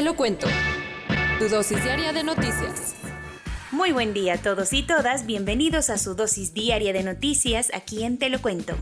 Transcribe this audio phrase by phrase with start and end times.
[0.00, 0.46] Te lo cuento.
[1.38, 2.94] Tu dosis diaria de noticias.
[3.70, 5.26] Muy buen día a todos y todas.
[5.26, 8.74] Bienvenidos a su dosis diaria de noticias aquí en Te lo cuento.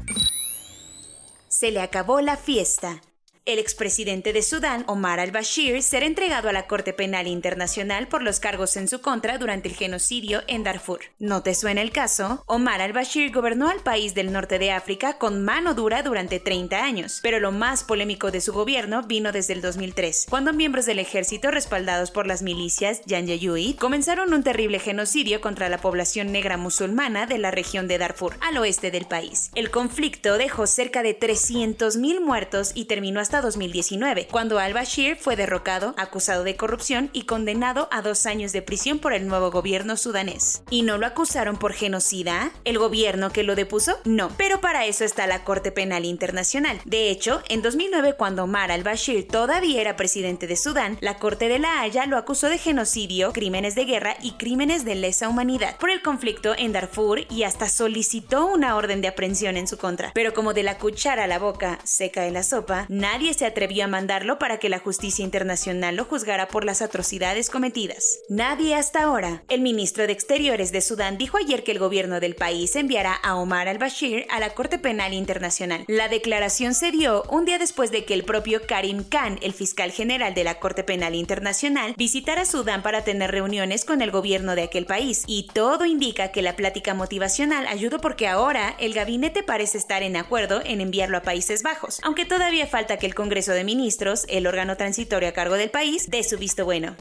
[1.49, 3.01] Se le acabó la fiesta.
[3.49, 8.41] El expresidente de Sudán, Omar al-Bashir, será entregado a la Corte Penal Internacional por los
[8.41, 11.01] cargos en su contra durante el genocidio en Darfur.
[11.19, 12.45] ¿No te suena el caso?
[12.45, 17.21] Omar al-Bashir gobernó al país del norte de África con mano dura durante 30 años,
[17.23, 21.51] pero lo más polémico de su gobierno vino desde el 2003, cuando miembros del ejército
[21.51, 27.39] respaldados por las milicias Yanyayui comenzaron un terrible genocidio contra la población negra musulmana de
[27.39, 29.51] la región de Darfur, al oeste del país.
[29.55, 35.95] El conflicto dejó cerca de 300.000 muertos y terminó hasta 2019, cuando al-Bashir fue derrocado,
[35.97, 40.63] acusado de corrupción y condenado a dos años de prisión por el nuevo gobierno sudanés.
[40.71, 42.51] ¿Y no lo acusaron por genocida?
[42.65, 43.99] ¿El gobierno que lo depuso?
[44.05, 46.81] No, pero para eso está la Corte Penal Internacional.
[46.85, 51.59] De hecho, en 2009, cuando Omar al-Bashir todavía era presidente de Sudán, la Corte de
[51.59, 55.91] la Haya lo acusó de genocidio, crímenes de guerra y crímenes de lesa humanidad por
[55.91, 60.13] el conflicto en Darfur y hasta solicitó una orden de aprehensión en su contra.
[60.15, 63.85] Pero como de la cuchara a la boca se cae la sopa, nadie se atrevió
[63.85, 68.21] a mandarlo para que la justicia internacional lo juzgara por las atrocidades cometidas.
[68.29, 69.43] Nadie hasta ahora.
[69.49, 73.37] El ministro de Exteriores de Sudán dijo ayer que el gobierno del país enviará a
[73.37, 75.85] Omar al-Bashir a la Corte Penal Internacional.
[75.89, 79.91] La declaración se dio un día después de que el propio Karim Khan, el fiscal
[79.91, 84.63] general de la Corte Penal Internacional, visitara Sudán para tener reuniones con el gobierno de
[84.63, 85.25] aquel país.
[85.27, 90.17] Y todo indica que la plática motivacional ayudó porque ahora el gabinete parece estar en
[90.17, 94.47] acuerdo en enviarlo a Países Bajos, aunque todavía falta que el Congreso de Ministros, el
[94.47, 96.95] órgano transitorio a cargo del país, dé su visto bueno.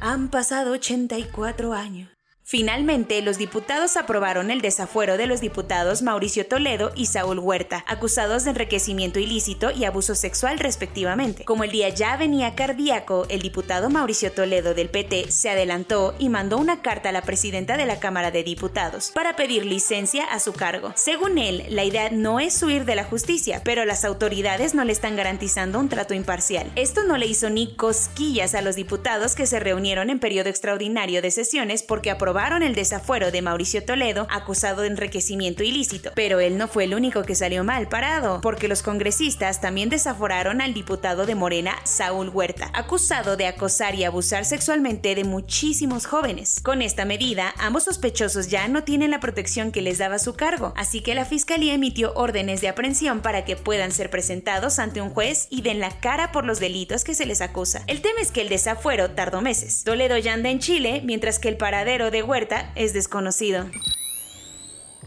[0.00, 2.17] Han pasado 84 años.
[2.50, 8.44] Finalmente, los diputados aprobaron el desafuero de los diputados Mauricio Toledo y Saúl Huerta, acusados
[8.44, 11.44] de enriquecimiento ilícito y abuso sexual respectivamente.
[11.44, 16.30] Como el día ya venía cardíaco, el diputado Mauricio Toledo del PT se adelantó y
[16.30, 20.40] mandó una carta a la presidenta de la Cámara de Diputados para pedir licencia a
[20.40, 20.94] su cargo.
[20.96, 24.92] Según él, la idea no es huir de la justicia, pero las autoridades no le
[24.92, 26.72] están garantizando un trato imparcial.
[26.76, 31.20] Esto no le hizo ni cosquillas a los diputados que se reunieron en periodo extraordinario
[31.20, 36.12] de sesiones porque aprobaron el desafuero de Mauricio Toledo, acusado de enriquecimiento ilícito.
[36.14, 40.60] Pero él no fue el único que salió mal parado, porque los congresistas también desaforaron
[40.60, 46.60] al diputado de Morena, Saúl Huerta, acusado de acosar y abusar sexualmente de muchísimos jóvenes.
[46.62, 50.72] Con esta medida, ambos sospechosos ya no tienen la protección que les daba su cargo,
[50.76, 55.10] así que la fiscalía emitió órdenes de aprehensión para que puedan ser presentados ante un
[55.10, 57.82] juez y den la cara por los delitos que se les acusa.
[57.88, 59.82] El tema es que el desafuero tardó meses.
[59.82, 62.27] Toledo ya anda en Chile, mientras que el paradero de
[62.74, 63.64] Es desconocido.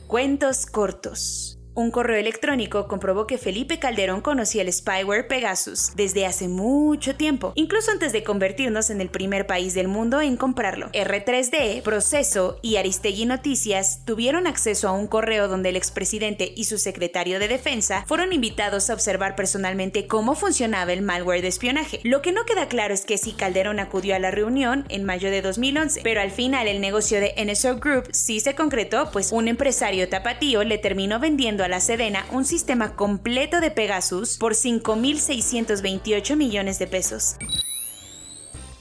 [0.07, 1.60] Cuentos cortos.
[1.73, 7.53] Un correo electrónico comprobó que Felipe Calderón conocía el spyware Pegasus desde hace mucho tiempo,
[7.55, 10.89] incluso antes de convertirnos en el primer país del mundo en comprarlo.
[10.91, 16.77] R3D, Proceso y Aristegui Noticias tuvieron acceso a un correo donde el expresidente y su
[16.77, 22.01] secretario de defensa fueron invitados a observar personalmente cómo funcionaba el malware de espionaje.
[22.03, 25.31] Lo que no queda claro es que si Calderón acudió a la reunión en mayo
[25.31, 29.47] de 2011, pero al final el negocio de NSO Group sí se concretó, pues un
[29.47, 36.35] empresario tapatío le terminó vendiendo a la Sedena un sistema completo de Pegasus por 5.628
[36.35, 37.35] millones de pesos.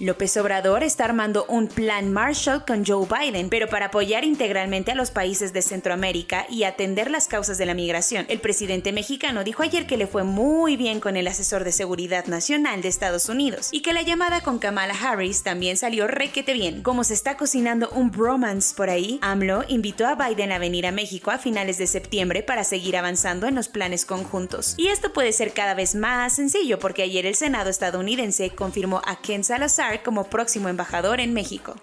[0.01, 4.95] López Obrador está armando un plan Marshall con Joe Biden, pero para apoyar integralmente a
[4.95, 8.25] los países de Centroamérica y atender las causas de la migración.
[8.31, 12.25] El presidente mexicano dijo ayer que le fue muy bien con el asesor de seguridad
[12.25, 16.83] nacional de Estados Unidos y que la llamada con Kamala Harris también salió requete bien.
[16.83, 20.93] Como se está cocinando un bromance por ahí, AMLO invitó a Biden a venir a
[20.93, 24.77] México a finales de septiembre para seguir avanzando en los planes conjuntos.
[24.79, 29.21] Y esto puede ser cada vez más sencillo porque ayer el Senado estadounidense confirmó a
[29.21, 31.75] Ken Salazar como próximo embajador en México.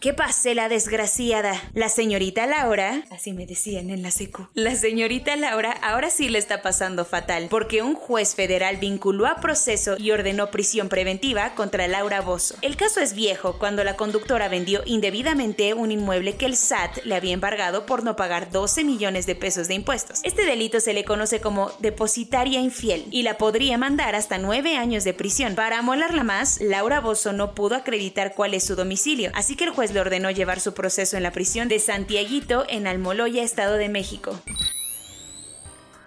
[0.00, 1.60] ¿Qué pase la desgraciada?
[1.74, 6.38] La señorita Laura, así me decían en la secu, la señorita Laura ahora sí le
[6.38, 11.88] está pasando fatal, porque un juez federal vinculó a proceso y ordenó prisión preventiva contra
[11.88, 12.54] Laura Bozo.
[12.62, 17.16] El caso es viejo, cuando la conductora vendió indebidamente un inmueble que el SAT le
[17.16, 20.20] había embargado por no pagar 12 millones de pesos de impuestos.
[20.22, 25.02] Este delito se le conoce como depositaria infiel y la podría mandar hasta nueve años
[25.02, 25.56] de prisión.
[25.56, 29.70] Para amolarla más, Laura Bozo no pudo acreditar cuál es su domicilio, así que el
[29.70, 33.88] juez le ordenó llevar su proceso en la prisión de Santiaguito en Almoloya, Estado de
[33.88, 34.38] México.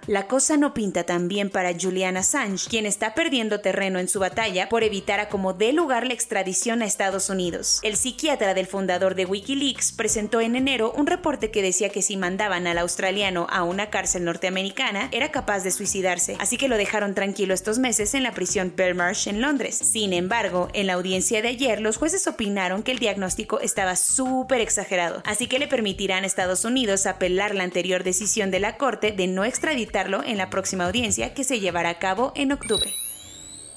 [0.07, 4.19] La cosa no pinta tan bien para Julian Assange, quien está perdiendo terreno en su
[4.19, 7.79] batalla por evitar a como dé lugar la extradición a Estados Unidos.
[7.83, 12.17] El psiquiatra del fundador de Wikileaks presentó en enero un reporte que decía que si
[12.17, 17.13] mandaban al australiano a una cárcel norteamericana era capaz de suicidarse, así que lo dejaron
[17.13, 19.75] tranquilo estos meses en la prisión Belmarsh en Londres.
[19.75, 24.61] Sin embargo, en la audiencia de ayer los jueces opinaron que el diagnóstico estaba súper
[24.61, 29.11] exagerado, así que le permitirán a Estados Unidos apelar la anterior decisión de la Corte
[29.11, 29.90] de no extraditar
[30.23, 33.00] en la próxima audiencia que se llevará a cabo en octubre.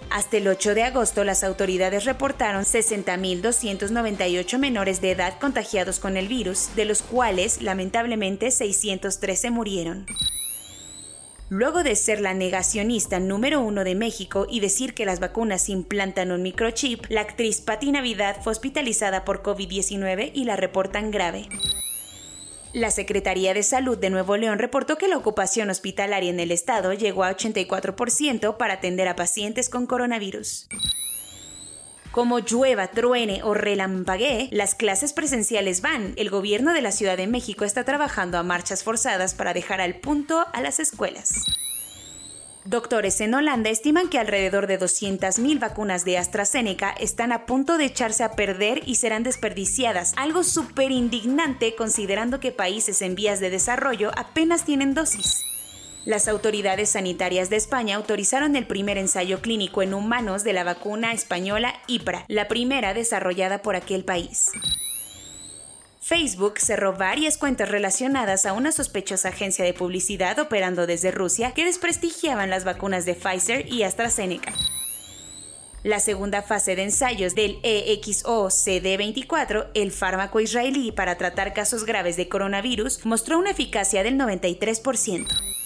[0.09, 6.27] Hasta el 8 de agosto, las autoridades reportaron 60.298 menores de edad contagiados con el
[6.27, 10.07] virus, de los cuales lamentablemente 613 murieron.
[11.49, 16.33] Luego de ser la negacionista número uno de México y decir que las vacunas implantan
[16.33, 21.47] un microchip, la actriz Patti Navidad fue hospitalizada por COVID-19 y la reportan grave.
[22.73, 26.91] La Secretaría de Salud de Nuevo León reportó que la ocupación hospitalaria en el estado
[26.91, 30.67] llegó a 84% para atender a pacientes con coronavirus.
[32.17, 36.15] Como llueva, truene o relampaguee, las clases presenciales van.
[36.15, 39.97] El gobierno de la Ciudad de México está trabajando a marchas forzadas para dejar al
[39.97, 41.45] punto a las escuelas.
[42.65, 47.85] Doctores en Holanda estiman que alrededor de 200.000 vacunas de AstraZeneca están a punto de
[47.85, 53.51] echarse a perder y serán desperdiciadas, algo súper indignante considerando que países en vías de
[53.51, 55.46] desarrollo apenas tienen dosis.
[56.07, 61.11] Las autoridades sanitarias de España autorizaron el primer ensayo clínico en humanos de la vacuna
[61.11, 64.51] española IPRA, la primera desarrollada por aquel país.
[65.99, 71.65] Facebook cerró varias cuentas relacionadas a una sospechosa agencia de publicidad operando desde Rusia que
[71.65, 74.53] desprestigiaban las vacunas de Pfizer y AstraZeneca.
[75.83, 82.29] La segunda fase de ensayos del EXO-CD24, el fármaco israelí para tratar casos graves de
[82.29, 85.56] coronavirus, mostró una eficacia del 93%.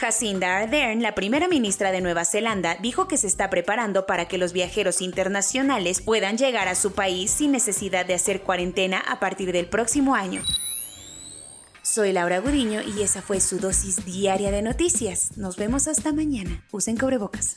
[0.00, 4.38] Jacinda Ardern, la primera ministra de Nueva Zelanda, dijo que se está preparando para que
[4.38, 9.52] los viajeros internacionales puedan llegar a su país sin necesidad de hacer cuarentena a partir
[9.52, 10.42] del próximo año.
[11.82, 15.36] Soy Laura Gudiño y esa fue su dosis diaria de noticias.
[15.36, 16.64] Nos vemos hasta mañana.
[16.72, 17.56] Usen cobrebocas.